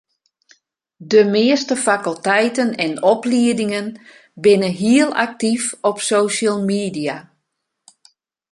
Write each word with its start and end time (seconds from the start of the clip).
De 1.11 1.23
measte 1.25 1.75
fakulteiten 1.75 2.75
en 2.75 3.03
opliedingen 3.03 4.01
binne 4.33 4.67
hiel 4.79 5.13
aktyf 5.25 5.63
op 5.89 5.97
social 6.11 6.57
media. 6.63 7.17